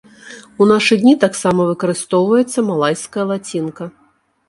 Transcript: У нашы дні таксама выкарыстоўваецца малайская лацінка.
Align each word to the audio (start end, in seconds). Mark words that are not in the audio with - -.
У 0.63 0.67
нашы 0.71 0.97
дні 1.03 1.13
таксама 1.25 1.61
выкарыстоўваецца 1.71 2.67
малайская 2.73 3.25
лацінка. 3.37 3.83